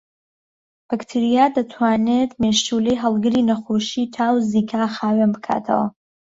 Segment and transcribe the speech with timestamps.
[0.87, 5.87] بەکتریا دەتوانێت مێشولەی هەڵگری نەخۆشیی تا و زیکا خاوێن بکاتەوە